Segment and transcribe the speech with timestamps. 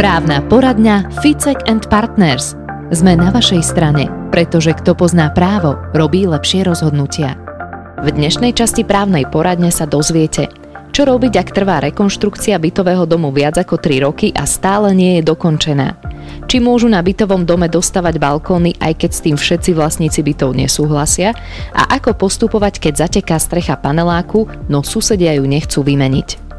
[0.00, 2.56] Právna poradňa Ficek and Partners.
[2.96, 7.36] Sme na vašej strane, pretože kto pozná právo, robí lepšie rozhodnutia.
[8.00, 10.48] V dnešnej časti právnej poradne sa dozviete,
[10.92, 15.28] čo robiť, ak trvá rekonštrukcia bytového domu viac ako 3 roky a stále nie je
[15.28, 15.96] dokončená?
[16.48, 21.32] Či môžu na bytovom dome dostavať balkóny, aj keď s tým všetci vlastníci bytov nesúhlasia?
[21.72, 26.51] A ako postupovať, keď zateká strecha paneláku, no susedia ju nechcú vymeniť?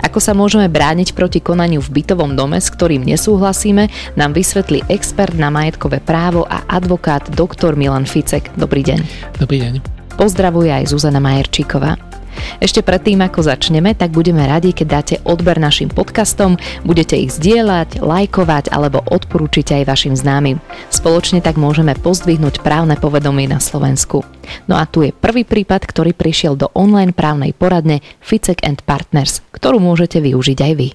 [0.00, 5.36] Ako sa môžeme brániť proti konaniu v bytovom dome, s ktorým nesúhlasíme, nám vysvetlí expert
[5.36, 7.76] na majetkové právo a advokát dr.
[7.76, 8.48] Milan Ficek.
[8.56, 9.00] Dobrý deň.
[9.36, 9.74] Dobrý deň.
[10.16, 12.15] Pozdravuje aj Zuzana Majerčíková.
[12.58, 18.00] Ešte predtým, ako začneme, tak budeme radi, keď dáte odber našim podcastom, budete ich zdieľať,
[18.02, 20.58] lajkovať alebo odporúčiť aj vašim známym.
[20.88, 24.26] Spoločne tak môžeme pozdvihnúť právne povedomie na Slovensku.
[24.70, 29.42] No a tu je prvý prípad, ktorý prišiel do online právnej poradne Ficek and Partners,
[29.54, 30.88] ktorú môžete využiť aj vy.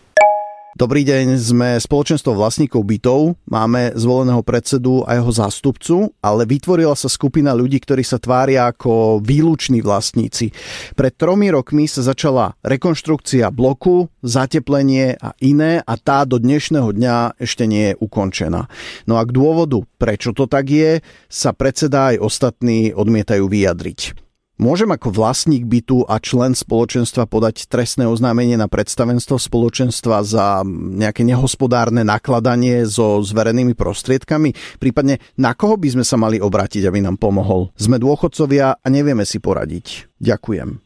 [0.81, 7.05] Dobrý deň, sme spoločenstvo vlastníkov bytov, máme zvoleného predsedu a jeho zástupcu, ale vytvorila sa
[7.05, 10.49] skupina ľudí, ktorí sa tvária ako výluční vlastníci.
[10.97, 17.37] Pred tromi rokmi sa začala rekonštrukcia bloku, zateplenie a iné a tá do dnešného dňa
[17.37, 18.65] ešte nie je ukončená.
[19.05, 20.97] No a k dôvodu, prečo to tak je,
[21.29, 24.30] sa predseda aj ostatní odmietajú vyjadriť.
[24.61, 31.25] Môžem ako vlastník bytu a člen spoločenstva podať trestné oznámenie na predstavenstvo spoločenstva za nejaké
[31.25, 34.53] nehospodárne nakladanie so zverenými prostriedkami?
[34.77, 37.73] Prípadne na koho by sme sa mali obrátiť, aby nám pomohol?
[37.73, 40.13] Sme dôchodcovia a nevieme si poradiť.
[40.21, 40.77] Ďakujem.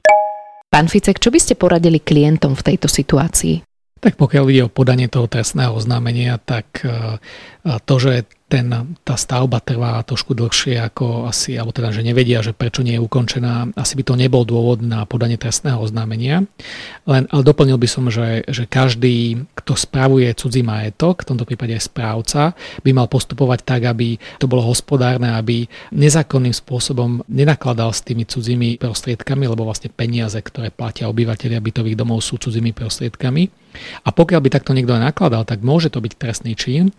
[0.71, 3.59] Pán Ficek, čo by ste poradili klientom v tejto situácii?
[3.99, 7.19] Tak pokiaľ ide o podanie toho trestného oznámenia, tak e,
[7.83, 8.69] to, že ten,
[9.01, 13.01] tá stavba trvá trošku dlhšie ako asi, alebo teda, že nevedia, že prečo nie je
[13.01, 16.45] ukončená, asi by to nebol dôvod na podanie trestného oznámenia.
[17.09, 21.73] Len, ale doplnil by som, že, že každý, kto spravuje cudzí majetok, v tomto prípade
[21.73, 22.53] aj správca,
[22.85, 28.77] by mal postupovať tak, aby to bolo hospodárne, aby nezákonným spôsobom nenakladal s tými cudzími
[28.77, 33.64] prostriedkami, lebo vlastne peniaze, ktoré platia obyvateľia bytových domov sú cudzími prostriedkami.
[34.03, 36.91] A pokiaľ by takto niekto nakladal, tak môže to byť trestný čin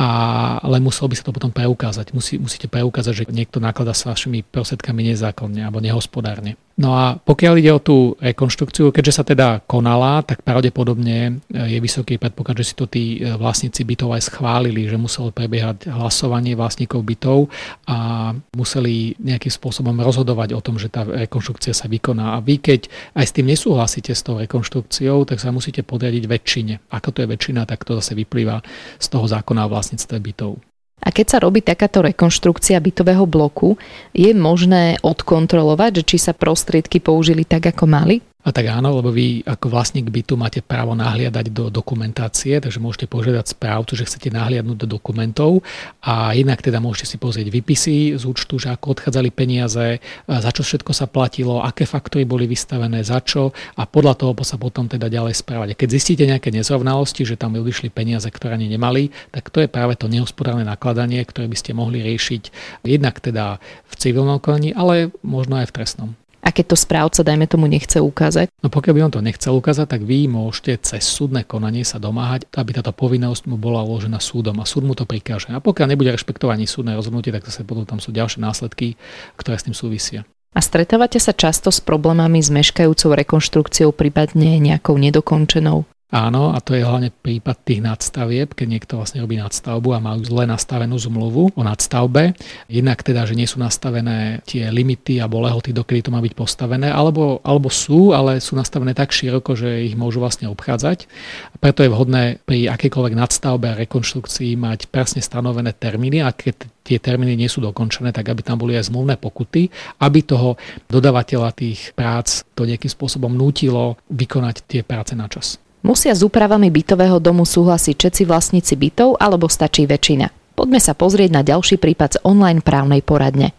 [0.00, 2.16] ale muselo by sa to potom preukázať.
[2.16, 6.56] Musí, musíte preukázať, že niekto nakladá s vašimi prostriedkami nezákonne alebo nehospodárne.
[6.80, 11.32] No a pokiaľ ide o tú rekonštrukciu, keďže sa teda konala, tak pravdepodobne e,
[11.76, 15.92] je vysoký predpoklad, že si to tí e, vlastníci bytov aj schválili, že muselo prebiehať
[15.92, 17.52] hlasovanie vlastníkov bytov
[17.84, 22.40] a museli nejakým spôsobom rozhodovať o tom, že tá rekonštrukcia sa vykoná.
[22.40, 26.74] A vy, keď aj s tým nesúhlasíte s tou rekonštrukciou, tak sa musíte podriadiť väčšine.
[26.96, 28.64] Ako to je väčšina, tak to zase vyplýva
[28.96, 30.69] z toho zákona o vlastníctve bytov.
[31.00, 33.80] A keď sa robí takáto rekonštrukcia bytového bloku,
[34.12, 38.29] je možné odkontrolovať, že či sa prostriedky použili tak, ako mali?
[38.40, 43.04] A tak áno, lebo vy ako vlastník bytu máte právo nahliadať do dokumentácie, takže môžete
[43.04, 45.60] požiadať správcu, že chcete nahliadnúť do dokumentov
[46.00, 50.64] a inak teda môžete si pozrieť výpisy z účtu, že ako odchádzali peniaze, za čo
[50.64, 55.12] všetko sa platilo, aké faktory boli vystavené, za čo a podľa toho sa potom teda
[55.12, 55.76] ďalej správať.
[55.76, 59.68] A keď zistíte nejaké nezrovnalosti, že tam odišli peniaze, ktoré ani nemali, tak to je
[59.68, 62.42] práve to nehospodárne nakladanie, ktoré by ste mohli riešiť
[62.88, 66.19] jednak teda v civilnom konaní, ale možno aj v trestnom.
[66.40, 68.48] A keď to správca, dajme tomu, nechce ukázať?
[68.64, 72.48] No pokiaľ by on to nechcel ukázať, tak vy môžete cez súdne konanie sa domáhať,
[72.56, 75.52] aby táto povinnosť mu bola uložená súdom a súd mu to prikáže.
[75.52, 78.96] A pokiaľ nebude rešpektovať súdne rozhodnutie, tak zase potom tam sú ďalšie následky,
[79.36, 80.24] ktoré s tým súvisia.
[80.50, 85.86] A stretávate sa často s problémami s meškajúcou rekonštrukciou, prípadne nejakou nedokončenou?
[86.10, 90.26] Áno, a to je hlavne prípad tých nadstavieb, keď niekto vlastne robí nadstavbu a majú
[90.26, 92.34] zle nastavenú zmluvu o nadstavbe.
[92.66, 96.90] Jednak teda, že nie sú nastavené tie limity alebo lehoty, dokedy to má byť postavené,
[96.90, 101.06] alebo, alebo sú, ale sú nastavené tak široko, že ich môžu vlastne obchádzať.
[101.54, 106.66] A preto je vhodné pri akejkoľvek nadstavbe a rekonštrukcii mať presne stanovené termíny a keď
[106.82, 109.70] tie termíny nie sú dokončené, tak aby tam boli aj zmluvné pokuty,
[110.02, 110.58] aby toho
[110.90, 115.69] dodávateľa tých prác to nejakým spôsobom nútilo vykonať tie práce na čas.
[115.80, 120.28] Musia s úpravami bytového domu súhlasiť všetci vlastníci bytov alebo stačí väčšina?
[120.52, 123.56] Poďme sa pozrieť na ďalší prípad z online právnej poradne.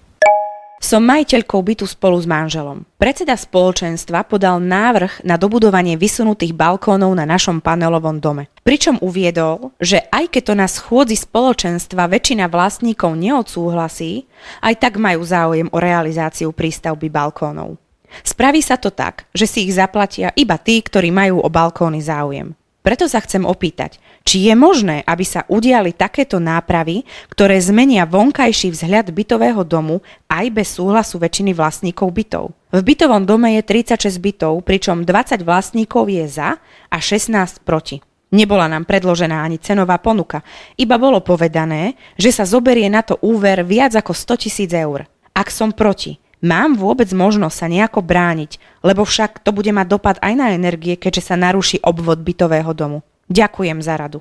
[0.82, 2.86] Som majiteľkou bytu spolu s manželom.
[2.98, 8.50] Predseda spoločenstva podal návrh na dobudovanie vysunutých balkónov na našom panelovom dome.
[8.66, 14.26] Pričom uviedol, že aj keď to na schôdzi spoločenstva väčšina vlastníkov neodsúhlasí,
[14.62, 17.82] aj tak majú záujem o realizáciu prístavby balkónov.
[18.22, 22.54] Spraví sa to tak, že si ich zaplatia iba tí, ktorí majú o balkóny záujem.
[22.82, 28.74] Preto sa chcem opýtať, či je možné, aby sa udiali takéto nápravy, ktoré zmenia vonkajší
[28.74, 32.46] vzhľad bytového domu aj bez súhlasu väčšiny vlastníkov bytov.
[32.74, 36.58] V bytovom dome je 36 bytov, pričom 20 vlastníkov je za
[36.90, 38.02] a 16 proti.
[38.34, 40.42] Nebola nám predložená ani cenová ponuka,
[40.74, 45.06] iba bolo povedané, že sa zoberie na to úver viac ako 100 tisíc eur.
[45.38, 50.18] Ak som proti, mám vôbec možnosť sa nejako brániť, lebo však to bude mať dopad
[50.20, 53.06] aj na energie, keďže sa naruší obvod bytového domu.
[53.32, 54.20] Ďakujem za radu.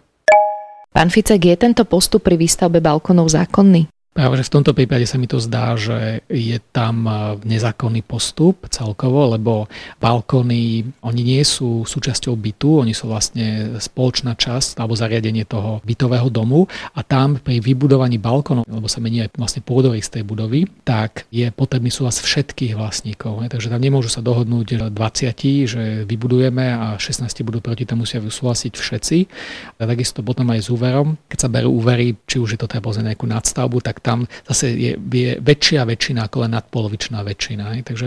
[0.90, 3.86] Pán Ficek, je tento postup pri výstavbe balkónov zákonný?
[4.20, 9.32] Práve v tomto prípade sa mi to zdá, že je tam e, nezákonný postup celkovo,
[9.32, 9.64] lebo
[9.96, 16.28] balkóny, oni nie sú súčasťou bytu, oni sú vlastne spoločná časť alebo zariadenie toho bytového
[16.28, 21.24] domu a tam pri vybudovaní balkónov, lebo sa mení aj vlastne pôdorys tej budovy, tak
[21.32, 23.40] je potrebný súhlas všetkých vlastníkov.
[23.48, 28.72] Takže tam nemôžu sa dohodnúť 20, že vybudujeme a 16 budú proti tomu musia súhlasiť
[28.76, 29.18] všetci.
[29.80, 32.92] A takisto potom aj s úverom, keď sa berú úvery, či už je to treba
[32.92, 37.64] nejakú nadstavbu, tak tam zase je, je väčšia väčšina ako len nadpolovičná väčšina.
[37.78, 37.80] Hej.
[37.86, 38.06] Takže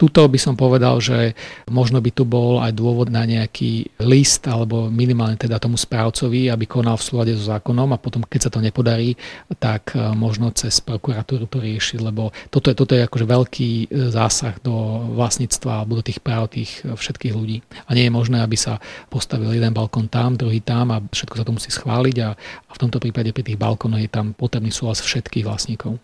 [0.00, 1.36] tuto by som povedal, že
[1.68, 6.64] možno by tu bol aj dôvod na nejaký list alebo minimálne teda tomu správcovi, aby
[6.64, 9.12] konal v súlade so zákonom a potom, keď sa to nepodarí,
[9.60, 13.86] tak e, možno cez prokuratúru to riešiť, lebo toto je, toto je akože veľký e,
[14.08, 17.60] zásah do vlastníctva alebo do tých práv tých e, všetkých ľudí.
[17.86, 18.80] A nie je možné, aby sa
[19.12, 22.80] postavil jeden balkón tam, druhý tam a všetko sa to musí schváliť a, a v
[22.80, 25.96] tomto prípade pri tých balkónoch je tam potrebný súhlas všetkých všetkých vlastníkov.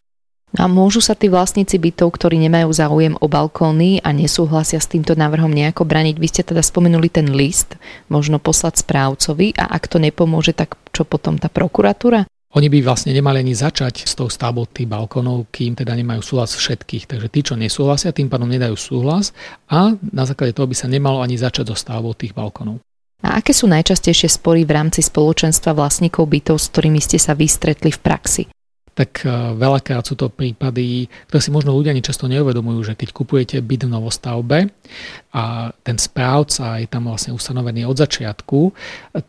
[0.57, 5.13] A môžu sa tí vlastníci bytov, ktorí nemajú záujem o balkóny a nesúhlasia s týmto
[5.13, 6.17] návrhom nejako braniť?
[6.17, 7.77] Vy ste teda spomenuli ten list,
[8.09, 12.25] možno poslať správcovi a ak to nepomôže, tak čo potom tá prokuratúra?
[12.57, 16.57] Oni by vlastne nemali ani začať s tou stavbou tých balkónov, kým teda nemajú súhlas
[16.57, 17.05] všetkých.
[17.05, 19.37] Takže tí, čo nesúhlasia, tým pádom nedajú súhlas
[19.69, 22.81] a na základe toho by sa nemalo ani začať so stavbou tých balkónov.
[23.21, 27.93] A aké sú najčastejšie spory v rámci spoločenstva vlastníkov bytov, s ktorými ste sa vystretli
[27.93, 28.49] v praxi?
[28.99, 33.57] Tak eh, veľakrát sú to prípady, ktoré si možno ľudia často neuvedomujú, že keď kupujete
[33.63, 34.59] byt v novostavbe
[35.31, 38.75] a ten správca je tam vlastne ustanovený od začiatku,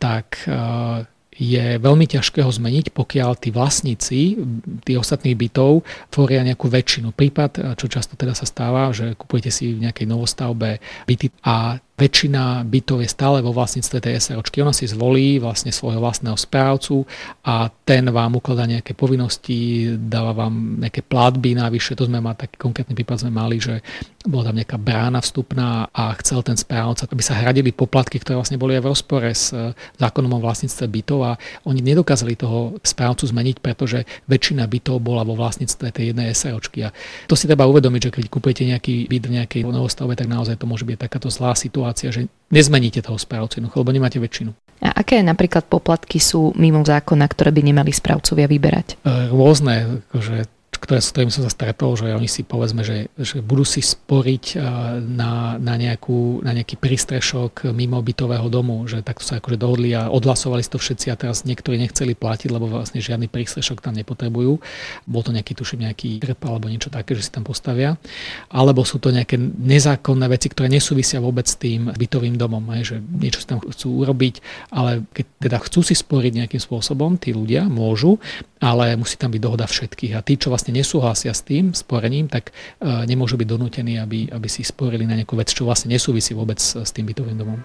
[0.02, 1.06] tak eh,
[1.40, 4.36] je veľmi ťažké ho zmeniť, pokiaľ tí vlastníci
[4.84, 7.14] tých ostatných bytov tvoria nejakú väčšinu.
[7.14, 11.78] Prípad, eh, čo často teda sa stáva, že kupujete si v nejakej novostavbe byty a
[12.00, 14.64] väčšina bytov je stále vo vlastníctve tej SROčky.
[14.64, 17.04] Ona si zvolí vlastne svojho vlastného správcu
[17.44, 22.00] a ten vám ukladá nejaké povinnosti, dáva vám nejaké platby navyše.
[22.00, 23.84] To sme mali taký konkrétny prípad sme mali, že
[24.24, 28.60] bola tam nejaká brána vstupná a chcel ten správca, aby sa hradili poplatky, ktoré vlastne
[28.60, 31.32] boli aj v rozpore s eh, zákonom o vlastníctve bytov a
[31.68, 36.88] oni nedokázali toho správcu zmeniť, pretože väčšina bytov bola vo vlastníctve tej jednej SROčky.
[36.88, 36.94] A
[37.28, 40.70] to si treba uvedomiť, že keď kupujete nejaký byt v nejakej novostavbe, tak naozaj to
[40.70, 44.54] môže byť takáto zlá situácia situácia, že nezmeníte toho správcu, lebo nemáte väčšinu.
[44.80, 49.02] A aké napríklad poplatky sú mimo zákona, ktoré by nemali správcovia vyberať?
[49.04, 50.48] E, rôzne, že
[50.80, 54.58] ktoré, s ktorými som sa stretol, že oni si povedzme, že, že budú si sporiť
[55.04, 60.08] na, na, nejakú, na nejaký prístrešok mimo bytového domu, že takto sa akože dohodli a
[60.08, 64.58] odhlasovali si to všetci a teraz niektorí nechceli platiť, lebo vlastne žiadny prístrešok tam nepotrebujú.
[65.06, 68.00] Bol to nejaký, tuším, nejaký trp alebo niečo také, že si tam postavia.
[68.48, 72.96] Alebo sú to nejaké nezákonné veci, ktoré nesúvisia vôbec s tým bytovým domom, aj, že
[73.04, 74.36] niečo si tam chcú urobiť,
[74.72, 78.18] ale keď teda chcú si sporiť nejakým spôsobom, tí ľudia môžu,
[78.60, 80.14] ale musí tam byť dohoda všetkých.
[80.16, 84.48] A tí, čo vlastne nesúhlasia s tým sporením, tak uh, nemôžu byť donútení, aby, aby
[84.48, 87.60] si sporili na nejakú vec, čo vlastne nesúvisí vôbec s tým bytovým domom.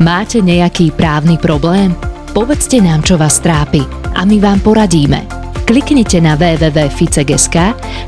[0.00, 1.92] Máte nejaký právny problém?
[2.32, 3.84] Povedzte nám, čo vás trápi
[4.16, 5.28] a my vám poradíme.
[5.68, 7.56] Kliknite na www.ficek.sk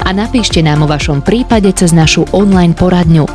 [0.03, 3.29] a napíšte nám o vašom prípade cez našu online poradňu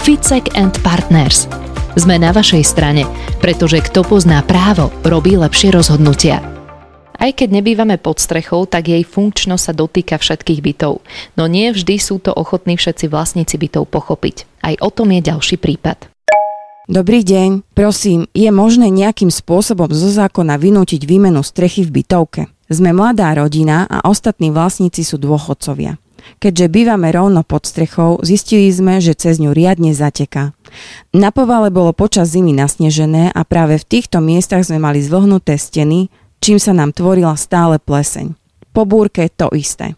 [0.00, 1.44] Ficek and Partners–
[1.94, 3.06] sme na vašej strane,
[3.38, 6.42] pretože kto pozná právo, robí lepšie rozhodnutia.
[7.14, 11.00] Aj keď nebývame pod strechou, tak jej funkčnosť sa dotýka všetkých bytov.
[11.38, 14.44] No nie vždy sú to ochotní všetci vlastníci bytov pochopiť.
[14.66, 16.10] Aj o tom je ďalší prípad.
[16.84, 22.42] Dobrý deň, prosím, je možné nejakým spôsobom zo zákona vynútiť výmenu strechy v bytovke?
[22.68, 25.96] Sme mladá rodina a ostatní vlastníci sú dôchodcovia.
[26.40, 30.56] Keďže bývame rovno pod strechou, zistili sme, že cez ňu riadne zateká.
[31.12, 36.12] Na povale bolo počas zimy nasnežené a práve v týchto miestach sme mali zvlhnuté steny,
[36.44, 38.36] čím sa nám tvorila stále pleseň.
[38.76, 39.96] Po búrke to isté.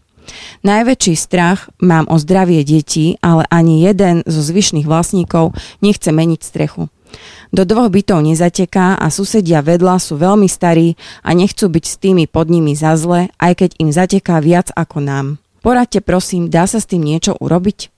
[0.63, 5.51] Najväčší strach mám o zdravie detí, ale ani jeden zo zvyšných vlastníkov
[5.83, 6.87] nechce meniť strechu.
[7.51, 12.31] Do dvoch bytov nezateká a susedia vedľa sú veľmi starí a nechcú byť s tými
[12.31, 15.25] pod nimi za zle, aj keď im zateká viac ako nám.
[15.59, 17.91] Poradte prosím, dá sa s tým niečo urobiť?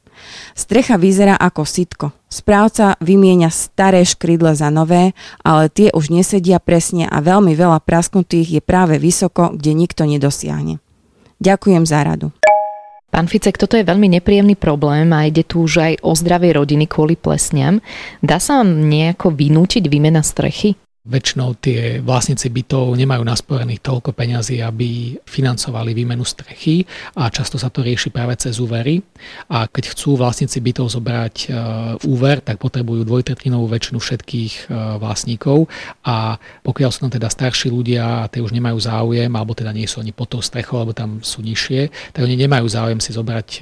[0.54, 2.08] Strecha vyzerá ako sitko.
[2.30, 8.60] Správca vymieňa staré škrydle za nové, ale tie už nesedia presne a veľmi veľa prasknutých
[8.60, 10.78] je práve vysoko, kde nikto nedosiahne.
[11.40, 12.30] Ďakujem za radu.
[13.10, 16.86] Pán Ficek, toto je veľmi nepríjemný problém a ide tu už aj o zdravie rodiny
[16.86, 17.82] kvôli plesňam.
[18.22, 20.78] Dá sa vám nejako vynútiť výmena strechy?
[21.08, 26.84] Väčšinou tie vlastníci bytov nemajú nasporených toľko peňazí, aby financovali výmenu strechy
[27.16, 29.00] a často sa to rieši práve cez úvery.
[29.48, 31.48] A keď chcú vlastníci bytov zobrať e,
[32.04, 35.72] úver, tak potrebujú dvojtretinovú väčšinu všetkých e, vlastníkov
[36.04, 36.36] a
[36.68, 40.04] pokiaľ sú tam teda starší ľudia a tie už nemajú záujem, alebo teda nie sú
[40.04, 43.60] oni pod tou strechou, alebo tam sú nižšie, tak oni nemajú záujem si zobrať e,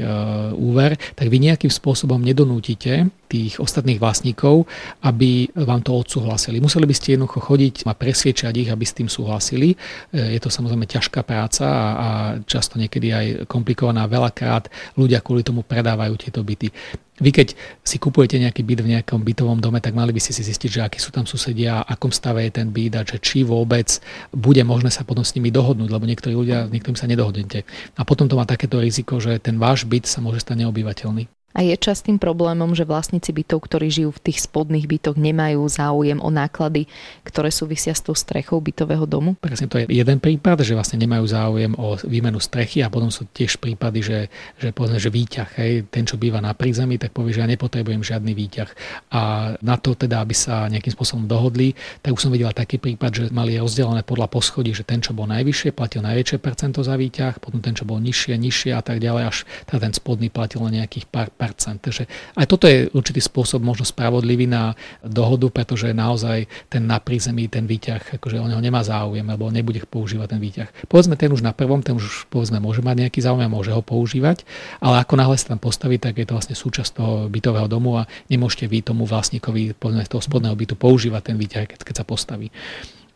[0.58, 4.66] úver, tak vy nejakým spôsobom nedonútite tých ostatných vlastníkov,
[5.04, 6.64] aby vám to odsúhlasili.
[6.64, 9.76] Museli by ste jednoducho chodiť a presviečať ich, aby s tým súhlasili.
[9.76, 12.08] E, je to samozrejme ťažká práca a, a
[12.48, 14.08] často niekedy aj komplikovaná.
[14.08, 16.72] Veľakrát ľudia kvôli tomu predávajú tieto byty.
[17.18, 20.46] Vy keď si kupujete nejaký byt v nejakom bytovom dome, tak mali by ste si
[20.46, 23.90] zistiť, že akí sú tam susedia, akom stave je ten byt a že či vôbec
[24.30, 27.66] bude možné sa potom s nimi dohodnúť, lebo niektorí ľudia, niektorým sa nedohodnete.
[27.98, 31.37] A potom to má takéto riziko, že ten váš byt sa môže stať neobyvateľný.
[31.58, 36.22] A je častým problémom, že vlastníci bytov, ktorí žijú v tých spodných bytoch, nemajú záujem
[36.22, 36.86] o náklady,
[37.26, 39.34] ktoré súvisia s tou strechou bytového domu?
[39.42, 43.26] Presne to je jeden prípad, že vlastne nemajú záujem o výmenu strechy a potom sú
[43.34, 44.20] tiež prípady, že,
[44.62, 48.06] že povedzme, že výťah, hej, ten, čo býva na prízemí, tak povie, že ja nepotrebujem
[48.06, 48.70] žiadny výťah.
[49.18, 49.22] A
[49.58, 51.74] na to teda, aby sa nejakým spôsobom dohodli,
[52.06, 55.26] tak už som videla taký prípad, že mali rozdelené podľa poschodí, že ten, čo bol
[55.26, 59.24] najvyššie, platil najväčšie percento za výťah, potom ten, čo bol nižšie, nižšie a tak ďalej,
[59.26, 63.86] až teda ten spodný platil len nejakých pár Takže aj toto je určitý spôsob možno
[63.86, 64.74] spravodlivý na
[65.06, 69.84] dohodu, pretože naozaj ten na prízemí, ten výťah, akože o neho nemá záujem, alebo nebude
[69.86, 70.70] používať ten výťah.
[70.90, 73.84] Povedzme, ten už na prvom, ten už povedzme môže mať nejaký záujem a môže ho
[73.86, 74.44] používať,
[74.82, 78.10] ale ako náhle sa tam postaví, tak je to vlastne súčasť toho bytového domu a
[78.28, 82.50] nemôžete vy tomu vlastníkovi povedzme, toho spodného bytu používať ten výťah, keď, keď sa postaví.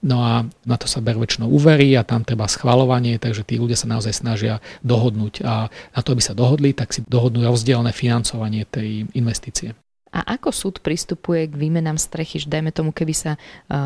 [0.01, 3.77] No a na to sa berú väčšinou úvery a tam treba schvalovanie, takže tí ľudia
[3.77, 8.65] sa naozaj snažia dohodnúť a na to, aby sa dohodli, tak si dohodnú rozdielne financovanie
[8.65, 9.77] tej investície.
[10.11, 13.31] A ako súd pristupuje k výmenám strechy, že dajme tomu, keby sa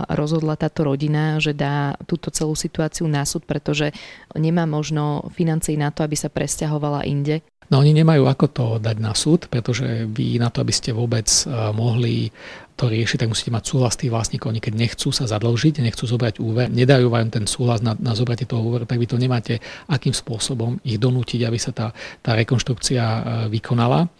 [0.10, 3.93] rozhodla táto rodina, že dá túto celú situáciu na súd, pretože
[4.34, 7.45] nemá možno financií na to, aby sa presťahovala inde?
[7.74, 11.27] No oni nemajú ako to dať na súd, pretože vy na to, aby ste vôbec
[11.74, 12.29] mohli
[12.75, 14.51] to rieši, tak musíte mať súhlas tých vlastníkov.
[14.51, 18.43] Oni keď nechcú sa zadlžiť, nechcú zobrať úver, nedajú vám ten súhlas na, na zobratie
[18.43, 23.03] toho úveru, tak vy to nemáte akým spôsobom ich donútiť, aby sa tá, tá rekonštrukcia
[23.03, 24.12] e, vykonala.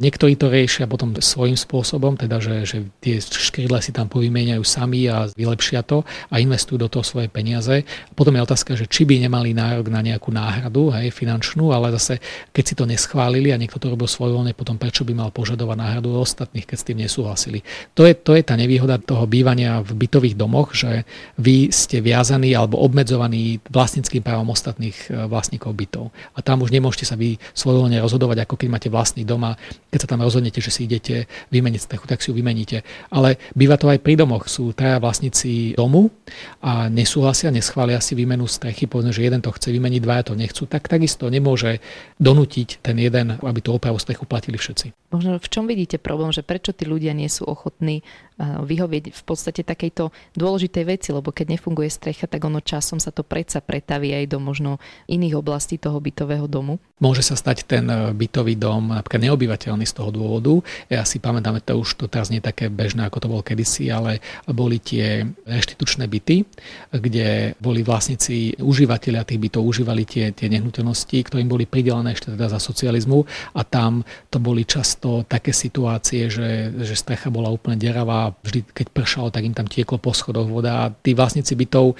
[0.00, 5.04] Niektorí to riešia potom svojím spôsobom, teda že, že tie škrydle si tam povymieňajú sami
[5.12, 6.00] a vylepšia to
[6.32, 7.84] a investujú do toho svoje peniaze.
[8.16, 12.24] Potom je otázka, že či by nemali nárok na nejakú náhradu hej, finančnú, ale zase
[12.56, 16.16] keď si to neschválili a niekto to robil svojvoľne, potom prečo by mal požadovať náhradu
[16.16, 17.60] ostatných, keď s tým nesúhlasili
[17.94, 21.02] to je, to je tá nevýhoda toho bývania v bytových domoch, že
[21.34, 26.04] vy ste viazaní alebo obmedzovaní vlastníckým právom ostatných e, vlastníkov bytov.
[26.34, 29.58] A tam už nemôžete sa vy svojvoľne rozhodovať, ako keď máte vlastný dom a
[29.90, 32.86] keď sa tam rozhodnete, že si idete vymeniť strechu, tak si ju vymeníte.
[33.10, 34.46] Ale býva to aj pri domoch.
[34.46, 36.14] Sú traja vlastníci domu
[36.62, 40.70] a nesúhlasia, neschvália si výmenu strechy, povedzme, že jeden to chce vymeniť, dvaja to nechcú,
[40.70, 41.82] tak takisto nemôže
[42.22, 45.10] donútiť ten jeden, aby tú opravu strechu platili všetci.
[45.10, 48.06] Možno v čom vidíte problém, že prečo tí ľudia nie sú ochotní
[48.38, 53.26] vyhovieť v podstate takejto dôležitej veci, lebo keď nefunguje strecha, tak ono časom sa to
[53.26, 54.78] predsa pretaví aj do možno
[55.10, 56.78] iných oblastí toho bytového domu.
[57.02, 60.62] Môže sa stať ten e, bytový dom napríklad neobyvateľný z toho dôvodu.
[60.90, 63.90] Ja si pamätám, to už to teraz nie je také bežné, ako to bol kedysi,
[63.90, 66.46] ale boli tie reštitučné byty,
[66.94, 72.50] kde boli vlastníci, užívateľia tých bytov užívali tie, tie nehnuteľnosti, ktorým boli pridelené ešte teda
[72.50, 78.27] za socializmu a tam to boli často také situácie, že, že strecha bola úplne deravá
[78.32, 81.94] vždy keď pršalo, tak im tam tieklo po schodoch voda a tí vlastníci bytov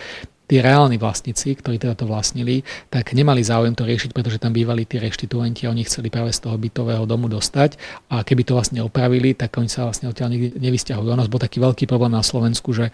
[0.48, 4.88] tí reálni vlastníci, ktorí teda to vlastnili, tak nemali záujem to riešiť, pretože tam bývali
[4.88, 7.76] tí reštituenti a oni chceli práve z toho bytového domu dostať
[8.08, 11.12] a keby to vlastne opravili, tak oni sa vlastne odtiaľ nikdy nevysťahujú.
[11.12, 12.88] Nás bol taký veľký problém na Slovensku, že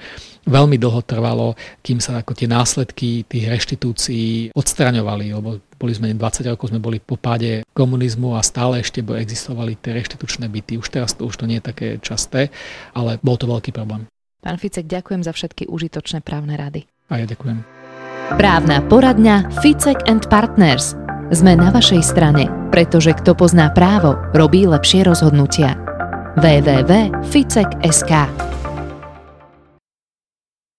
[0.51, 1.55] veľmi dlho trvalo,
[1.87, 6.99] kým sa ako tie následky tých reštitúcií odstraňovali, lebo boli sme 20 rokov, sme boli
[6.99, 10.81] po páde komunizmu a stále ešte existovali tie reštitučné byty.
[10.81, 12.51] Už teraz to už to nie je také časté,
[12.97, 14.09] ale bol to veľký problém.
[14.45, 16.85] Pán Ficek, ďakujem za všetky užitočné právne rady.
[17.13, 17.59] A ja ďakujem.
[18.41, 20.97] Právna poradňa Ficek and Partners.
[21.29, 25.77] Sme na vašej strane, pretože kto pozná právo, robí lepšie rozhodnutia.
[26.41, 28.13] www.ficek.sk